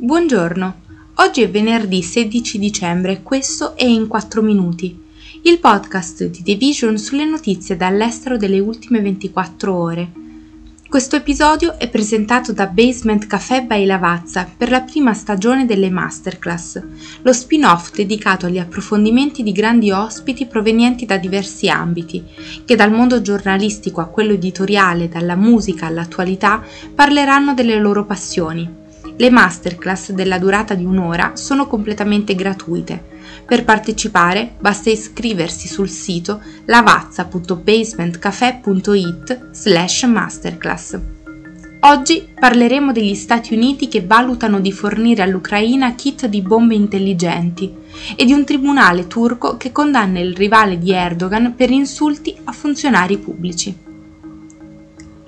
Buongiorno, 0.00 0.74
oggi 1.16 1.42
è 1.42 1.50
venerdì 1.50 2.04
16 2.04 2.60
dicembre 2.60 3.12
e 3.14 3.22
questo 3.24 3.74
è 3.74 3.82
In 3.82 4.06
4 4.06 4.42
Minuti, 4.42 4.96
il 5.42 5.58
podcast 5.58 6.22
di 6.26 6.40
The 6.44 6.54
Vision 6.54 6.96
sulle 6.98 7.24
notizie 7.24 7.76
dall'estero 7.76 8.36
delle 8.36 8.60
ultime 8.60 9.00
24 9.00 9.74
ore. 9.74 10.12
Questo 10.88 11.16
episodio 11.16 11.80
è 11.80 11.88
presentato 11.88 12.52
da 12.52 12.66
Basement 12.66 13.26
Café 13.26 13.64
by 13.64 13.86
Lavazza 13.86 14.48
per 14.56 14.70
la 14.70 14.82
prima 14.82 15.14
stagione 15.14 15.66
delle 15.66 15.90
Masterclass, 15.90 16.80
lo 17.22 17.32
spin-off 17.32 17.90
dedicato 17.92 18.46
agli 18.46 18.60
approfondimenti 18.60 19.42
di 19.42 19.50
grandi 19.50 19.90
ospiti 19.90 20.46
provenienti 20.46 21.06
da 21.06 21.16
diversi 21.16 21.68
ambiti, 21.68 22.22
che 22.64 22.76
dal 22.76 22.92
mondo 22.92 23.20
giornalistico 23.20 24.00
a 24.00 24.06
quello 24.06 24.34
editoriale, 24.34 25.08
dalla 25.08 25.34
musica 25.34 25.86
all'attualità, 25.86 26.62
parleranno 26.94 27.52
delle 27.52 27.80
loro 27.80 28.04
passioni 28.04 28.86
le 29.16 29.30
masterclass 29.30 30.12
della 30.12 30.38
durata 30.38 30.74
di 30.74 30.84
un'ora 30.84 31.32
sono 31.34 31.66
completamente 31.66 32.34
gratuite. 32.34 33.16
Per 33.44 33.64
partecipare 33.64 34.54
basta 34.58 34.90
iscriversi 34.90 35.68
sul 35.68 35.88
sito 35.88 36.40
lavazza.basementcafe.it 36.66 39.48
slash 39.50 40.02
masterclass. 40.04 40.98
Oggi 41.80 42.28
parleremo 42.38 42.92
degli 42.92 43.14
Stati 43.14 43.54
Uniti 43.54 43.88
che 43.88 44.04
valutano 44.04 44.60
di 44.60 44.72
fornire 44.72 45.22
all'Ucraina 45.22 45.94
kit 45.94 46.26
di 46.26 46.42
bombe 46.42 46.74
intelligenti 46.74 47.72
e 48.16 48.24
di 48.24 48.32
un 48.32 48.44
tribunale 48.44 49.06
turco 49.06 49.56
che 49.56 49.70
condanna 49.72 50.18
il 50.18 50.34
rivale 50.34 50.78
di 50.78 50.92
Erdogan 50.92 51.54
per 51.54 51.70
insulti 51.70 52.34
a 52.44 52.52
funzionari 52.52 53.18
pubblici 53.18 53.86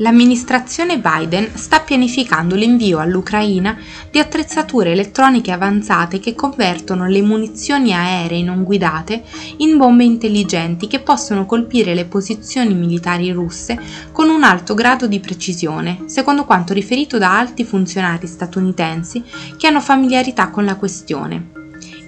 l'amministrazione 0.00 0.98
Biden 0.98 1.50
sta 1.54 1.80
pianificando 1.80 2.54
l'invio 2.54 2.98
all'Ucraina 2.98 3.76
di 4.10 4.18
attrezzature 4.18 4.92
elettroniche 4.92 5.52
avanzate 5.52 6.18
che 6.18 6.34
convertono 6.34 7.06
le 7.06 7.22
munizioni 7.22 7.92
aeree 7.92 8.42
non 8.42 8.64
guidate 8.64 9.22
in 9.58 9.76
bombe 9.76 10.04
intelligenti 10.04 10.86
che 10.86 11.00
possono 11.00 11.46
colpire 11.46 11.94
le 11.94 12.06
posizioni 12.06 12.74
militari 12.74 13.30
russe 13.30 13.78
con 14.12 14.28
un 14.28 14.42
alto 14.42 14.74
grado 14.74 15.06
di 15.06 15.20
precisione, 15.20 16.04
secondo 16.06 16.44
quanto 16.44 16.72
riferito 16.72 17.18
da 17.18 17.38
alti 17.38 17.64
funzionari 17.64 18.26
statunitensi 18.26 19.22
che 19.56 19.66
hanno 19.66 19.80
familiarità 19.80 20.48
con 20.48 20.64
la 20.64 20.76
questione. 20.76 21.59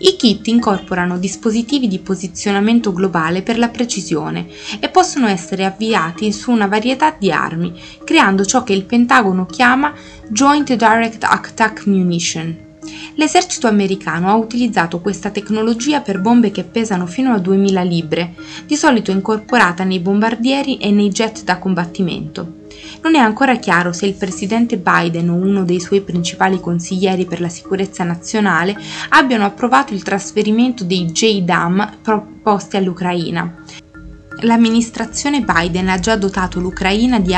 I 0.04 0.16
kit 0.16 0.48
incorporano 0.48 1.16
dispositivi 1.16 1.86
di 1.86 2.00
posizionamento 2.00 2.92
globale 2.92 3.42
per 3.42 3.56
la 3.56 3.68
precisione 3.68 4.48
e 4.80 4.88
possono 4.88 5.28
essere 5.28 5.64
avviati 5.64 6.32
su 6.32 6.50
una 6.50 6.66
varietà 6.66 7.14
di 7.16 7.30
armi, 7.30 7.72
creando 8.02 8.44
ciò 8.44 8.64
che 8.64 8.72
il 8.72 8.84
Pentagono 8.84 9.46
chiama 9.46 9.92
Joint 10.28 10.74
Direct 10.74 11.22
Attack 11.22 11.86
Munition. 11.86 12.70
L'esercito 13.14 13.68
americano 13.68 14.28
ha 14.28 14.34
utilizzato 14.34 15.00
questa 15.00 15.30
tecnologia 15.30 16.00
per 16.00 16.20
bombe 16.20 16.50
che 16.50 16.64
pesano 16.64 17.06
fino 17.06 17.32
a 17.32 17.38
2000 17.38 17.82
libre, 17.82 18.34
di 18.66 18.74
solito 18.74 19.12
incorporata 19.12 19.84
nei 19.84 20.00
bombardieri 20.00 20.78
e 20.78 20.90
nei 20.90 21.10
jet 21.10 21.44
da 21.44 21.58
combattimento. 21.58 22.61
Non 23.02 23.16
è 23.16 23.18
ancora 23.18 23.56
chiaro 23.56 23.92
se 23.92 24.06
il 24.06 24.14
presidente 24.14 24.78
Biden 24.78 25.28
o 25.28 25.34
uno 25.34 25.64
dei 25.64 25.80
suoi 25.80 26.02
principali 26.02 26.60
consiglieri 26.60 27.26
per 27.26 27.40
la 27.40 27.48
sicurezza 27.48 28.04
nazionale 28.04 28.76
abbiano 29.10 29.44
approvato 29.44 29.92
il 29.92 30.04
trasferimento 30.04 30.84
dei 30.84 31.06
JDAM 31.06 31.98
proposti 32.00 32.76
all'Ucraina. 32.76 33.54
L'amministrazione 34.42 35.42
Biden 35.42 35.88
ha 35.88 35.98
già 35.98 36.16
dotato 36.16 36.60
l'Ucraina 36.60 37.18
di 37.18 37.34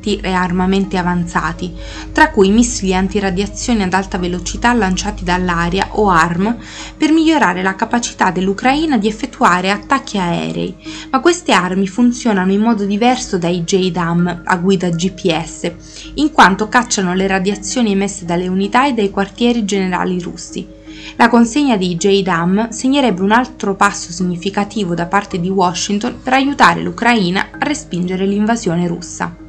altri 0.00 0.18
e 0.22 0.32
armamenti 0.32 0.96
avanzati, 0.96 1.72
tra 2.12 2.30
cui 2.30 2.50
missili 2.50 2.94
antiradiazione 2.94 3.84
ad 3.84 3.92
alta 3.92 4.18
velocità 4.18 4.72
lanciati 4.72 5.24
dall'aria 5.24 5.88
o 5.92 6.08
ARM 6.08 6.56
per 6.96 7.12
migliorare 7.12 7.62
la 7.62 7.74
capacità 7.74 8.30
dell'Ucraina 8.30 8.96
di 8.96 9.06
effettuare 9.06 9.70
attacchi 9.70 10.18
aerei, 10.18 10.74
ma 11.10 11.20
queste 11.20 11.52
armi 11.52 11.86
funzionano 11.86 12.50
in 12.50 12.60
modo 12.60 12.84
diverso 12.84 13.38
dai 13.38 13.62
JDAM 13.62 14.42
a 14.44 14.56
guida 14.56 14.88
GPS, 14.88 15.72
in 16.14 16.32
quanto 16.32 16.68
cacciano 16.68 17.14
le 17.14 17.26
radiazioni 17.26 17.92
emesse 17.92 18.24
dalle 18.24 18.48
unità 18.48 18.86
e 18.86 18.94
dai 18.94 19.10
quartieri 19.10 19.64
generali 19.64 20.18
russi. 20.20 20.78
La 21.16 21.28
consegna 21.28 21.76
di 21.76 21.96
JDAM 21.96 22.70
segnerebbe 22.70 23.22
un 23.22 23.32
altro 23.32 23.74
passo 23.74 24.12
significativo 24.12 24.94
da 24.94 25.06
parte 25.06 25.40
di 25.40 25.48
Washington 25.48 26.20
per 26.22 26.34
aiutare 26.34 26.82
l'Ucraina 26.82 27.48
a 27.52 27.64
respingere 27.64 28.26
l'invasione 28.26 28.86
russa 28.86 29.39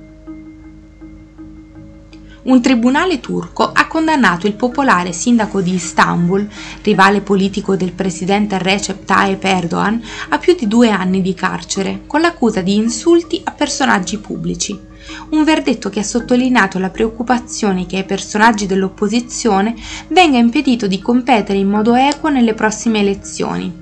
un 2.44 2.62
tribunale 2.62 3.20
turco 3.20 3.72
ha 3.72 3.88
condannato 3.88 4.48
il 4.48 4.54
popolare 4.54 5.12
sindaco 5.12 5.62
di 5.62 5.74
Istanbul, 5.74 6.48
rivale 6.82 7.22
politico 7.22 7.76
del 7.76 7.92
presidente 7.92 8.58
Recep 8.58 9.06
Tayyip 9.06 9.44
Erdogan, 9.44 10.02
a 10.30 10.38
più 10.38 10.56
di 10.56 10.68
due 10.68 10.90
anni 10.90 11.22
di 11.22 11.34
carcere, 11.34 12.02
con 12.08 12.22
l'accusa 12.22 12.62
di 12.62 12.76
insulti 12.76 13.42
a 13.44 13.52
personaggi 13.52 14.18
pubblici. 14.18 14.90
Un 15.30 15.44
verdetto 15.44 15.90
che 15.90 16.00
ha 16.00 16.04
sottolineato 16.04 16.80
la 16.80 16.90
preoccupazione 16.90 17.86
che 17.86 17.98
ai 17.98 18.06
personaggi 18.06 18.66
dell'opposizione 18.66 19.76
venga 20.08 20.38
impedito 20.38 20.88
di 20.88 21.00
competere 21.00 21.60
in 21.60 21.70
modo 21.70 21.96
equo 21.96 22.30
nelle 22.30 22.54
prossime 22.54 23.00
elezioni. 23.00 23.81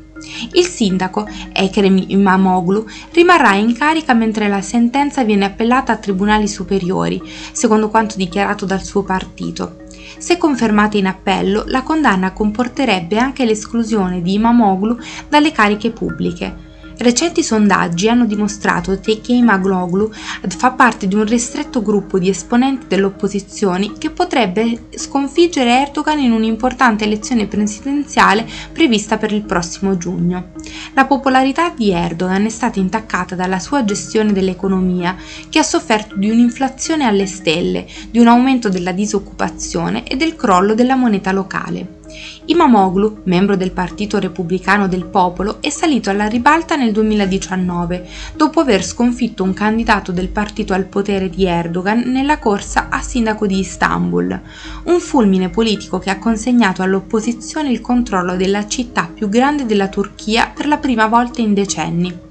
Il 0.54 0.66
sindaco, 0.66 1.28
Ekrem 1.54 2.04
Imamoglu, 2.08 2.86
rimarrà 3.12 3.56
in 3.56 3.74
carica 3.78 4.14
mentre 4.14 4.48
la 4.48 4.62
sentenza 4.62 5.24
viene 5.24 5.46
appellata 5.46 5.94
a 5.94 5.98
tribunali 5.98 6.48
superiori, 6.48 7.22
secondo 7.52 7.90
quanto 7.90 8.16
dichiarato 8.18 8.66
dal 8.66 8.84
suo 8.84 9.04
partito. 9.04 9.86
Se 10.18 10.38
confermata 10.38 10.98
in 10.98 11.08
appello, 11.08 11.64
la 11.68 11.84
condanna 11.84 12.34
comporterebbe 12.34 13.18
anche 13.18 13.46
l'esclusione 13.46 14.22
di 14.22 14.34
Imamoglu 14.34 14.98
dalle 15.30 15.52
cariche 15.52 15.92
pubbliche. 15.92 16.68
Recenti 17.02 17.44
sondaggi 17.44 18.10
hanno 18.10 18.26
dimostrato 18.26 19.00
che 19.00 19.22
Keimagoglu 19.22 20.12
fa 20.50 20.72
parte 20.72 21.08
di 21.08 21.16
un 21.16 21.24
ristretto 21.24 21.82
gruppo 21.82 22.20
di 22.20 22.28
esponenti 22.28 22.88
dell'opposizione 22.88 23.94
che 23.98 24.10
potrebbe 24.10 24.88
sconfiggere 24.90 25.80
Erdogan 25.80 26.20
in 26.20 26.34
un'importante 26.34 27.06
elezione 27.06 27.48
presidenziale 27.48 28.46
prevista 28.74 29.18
per 29.18 29.32
il 29.32 29.44
prossimo 29.44 29.96
giugno. 29.96 30.52
La 30.94 31.06
popolarità 31.06 31.70
di 31.70 31.90
Erdogan 31.90 32.44
è 32.44 32.50
stata 32.50 32.80
intaccata 32.80 33.34
dalla 33.34 33.60
sua 33.60 33.86
gestione 33.86 34.34
dell'economia, 34.34 35.16
che 35.48 35.60
ha 35.60 35.64
sofferto 35.64 36.18
di 36.18 36.30
un'inflazione 36.30 37.06
alle 37.06 37.28
stelle, 37.28 37.88
di 38.12 38.20
un 38.20 38.28
aumento 38.28 38.68
della 38.68 38.92
disoccupazione 38.92 40.04
e 40.04 40.18
del 40.18 40.36
crollo 40.36 40.74
della 40.74 40.96
moneta 40.96 41.32
locale. 41.32 41.99
Imamoglu, 42.46 43.22
membro 43.24 43.56
del 43.56 43.72
Partito 43.72 44.20
Repubblicano 44.20 44.88
del 44.88 45.06
Popolo, 45.06 45.58
è 45.62 45.70
salito 45.70 46.10
alla 46.10 46.28
ribalta 46.28 46.76
nel 46.76 46.92
2019, 46.92 48.08
dopo 48.36 48.60
aver 48.62 48.84
sconfitto 48.84 49.44
un 49.44 49.54
candidato 49.54 50.12
del 50.12 50.30
partito 50.30 50.74
al 50.74 50.86
potere 50.86 51.30
di 51.30 51.46
Erdogan 51.46 52.00
nella 52.00 52.40
corsa 52.40 52.88
a 52.90 53.02
sindaco 53.02 53.46
di 53.46 53.60
Istanbul, 53.60 54.40
un 54.86 55.00
fulmine 55.00 55.50
politico 55.50 56.00
che 56.00 56.10
ha 56.10 56.18
consegnato 56.18 56.82
all'opposizione 56.82 57.72
il 57.72 57.82
controllo 57.82 58.36
della 58.36 58.68
città 58.68 59.10
più 59.14 59.30
grande 59.30 59.66
della 59.66 59.88
Turchia 59.88 60.52
per 60.54 60.68
la 60.68 60.78
prima 60.78 61.08
volta 61.08 61.42
in 61.42 61.54
decenni. 61.54 62.28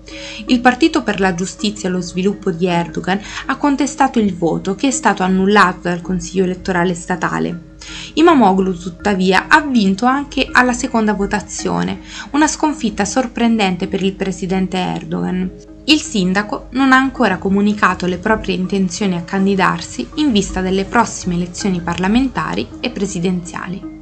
Il 0.47 0.61
Partito 0.61 1.03
per 1.03 1.21
la 1.21 1.35
Giustizia 1.35 1.89
e 1.89 1.93
lo 1.93 2.01
Sviluppo 2.01 2.51
di 2.51 2.67
Erdogan 2.67 3.21
ha 3.47 3.57
contestato 3.57 4.19
il 4.19 4.35
voto 4.35 4.75
che 4.75 4.89
è 4.89 4.91
stato 4.91 5.23
annullato 5.23 5.81
dal 5.83 6.01
Consiglio 6.01 6.45
elettorale 6.45 6.95
statale. 6.95 7.68
Imamoglu 8.15 8.77
tuttavia 8.77 9.47
ha 9.49 9.61
vinto 9.61 10.07
anche 10.07 10.49
alla 10.51 10.73
seconda 10.73 11.13
votazione, 11.15 12.01
una 12.31 12.47
sconfitta 12.47 13.05
sorprendente 13.05 13.87
per 13.89 14.03
il 14.03 14.15
presidente 14.15 14.79
Erdogan. 14.79 15.51
Il 15.85 16.01
sindaco 16.01 16.69
non 16.73 16.93
ha 16.93 16.97
ancora 16.97 17.39
comunicato 17.39 18.07
le 18.07 18.19
proprie 18.19 18.55
intenzioni 18.55 19.17
a 19.17 19.23
candidarsi 19.23 20.07
in 20.17 20.33
vista 20.33 20.61
delle 20.61 20.85
prossime 20.85 21.35
elezioni 21.35 21.81
parlamentari 21.81 22.69
e 22.81 22.91
presidenziali. 22.91 23.98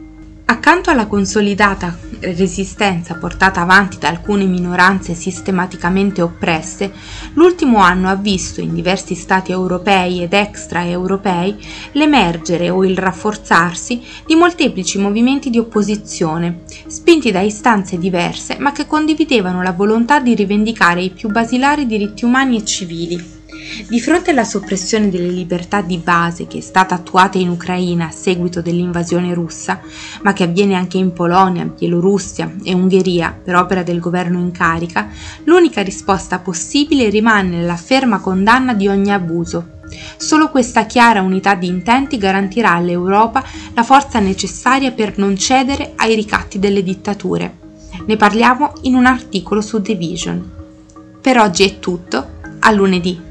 Accanto 0.48 0.90
alla 0.90 1.08
consolidata 1.08 1.98
resistenza 2.20 3.16
portata 3.16 3.62
avanti 3.62 3.98
da 3.98 4.06
alcune 4.06 4.44
minoranze 4.44 5.12
sistematicamente 5.14 6.22
oppresse, 6.22 6.92
l'ultimo 7.32 7.78
anno 7.78 8.08
ha 8.08 8.14
visto 8.14 8.60
in 8.60 8.72
diversi 8.72 9.16
stati 9.16 9.50
europei 9.50 10.22
ed 10.22 10.32
extraeuropei 10.32 11.56
l'emergere 11.92 12.70
o 12.70 12.84
il 12.84 12.96
rafforzarsi 12.96 14.00
di 14.24 14.36
molteplici 14.36 14.98
movimenti 14.98 15.50
di 15.50 15.58
opposizione, 15.58 16.60
spinti 16.86 17.32
da 17.32 17.40
istanze 17.40 17.98
diverse 17.98 18.56
ma 18.60 18.70
che 18.70 18.86
condividevano 18.86 19.64
la 19.64 19.72
volontà 19.72 20.20
di 20.20 20.36
rivendicare 20.36 21.02
i 21.02 21.10
più 21.10 21.28
basilari 21.28 21.86
diritti 21.86 22.24
umani 22.24 22.58
e 22.58 22.64
civili. 22.64 23.35
Di 23.88 24.00
fronte 24.00 24.30
alla 24.30 24.44
soppressione 24.44 25.10
delle 25.10 25.28
libertà 25.28 25.80
di 25.80 25.98
base 25.98 26.46
che 26.46 26.58
è 26.58 26.60
stata 26.60 26.94
attuata 26.94 27.38
in 27.38 27.48
Ucraina 27.48 28.06
a 28.06 28.10
seguito 28.10 28.62
dell'invasione 28.62 29.34
russa, 29.34 29.80
ma 30.22 30.32
che 30.32 30.44
avviene 30.44 30.74
anche 30.74 30.98
in 30.98 31.12
Polonia, 31.12 31.64
Bielorussia 31.64 32.54
e 32.62 32.74
Ungheria 32.74 33.38
per 33.42 33.56
opera 33.56 33.82
del 33.82 34.00
governo 34.00 34.38
in 34.38 34.50
carica, 34.50 35.08
l'unica 35.44 35.82
risposta 35.82 36.38
possibile 36.38 37.08
rimane 37.08 37.62
la 37.62 37.76
ferma 37.76 38.20
condanna 38.20 38.74
di 38.74 38.88
ogni 38.88 39.12
abuso, 39.12 39.74
Solo 40.16 40.50
questa 40.50 40.86
chiara 40.86 41.22
unità 41.22 41.54
di 41.54 41.68
intenti 41.68 42.18
garantirà 42.18 42.72
all'Europa 42.72 43.44
la 43.74 43.82
forza 43.82 44.18
necessaria 44.18 44.92
per 44.92 45.18
non 45.18 45.36
cedere 45.36 45.92
ai 45.96 46.14
ricatti 46.14 46.58
delle 46.58 46.82
dittature. 46.82 47.64
Ne 48.06 48.16
parliamo 48.16 48.72
in 48.82 48.94
un 48.94 49.06
articolo 49.06 49.60
su 49.60 49.80
The 49.80 49.94
Vision. 49.94 50.50
Per 51.20 51.38
oggi 51.38 51.64
è 51.64 51.78
tutto, 51.78 52.26
a 52.58 52.70
lunedì! 52.70 53.25